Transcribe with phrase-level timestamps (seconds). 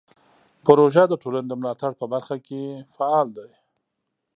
[0.65, 2.61] پروژه د ټولنې د ملاتړ په برخه کې
[2.95, 3.51] فعال دی.